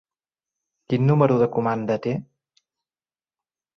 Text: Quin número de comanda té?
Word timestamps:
Quin 0.93 1.05
número 1.11 1.37
de 1.43 1.49
comanda 1.57 1.99
té? 2.07 2.15